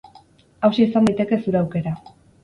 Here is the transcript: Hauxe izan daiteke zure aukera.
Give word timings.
Hauxe 0.67 0.79
izan 0.85 1.09
daiteke 1.09 1.39
zure 1.43 1.59
aukera. 1.61 1.93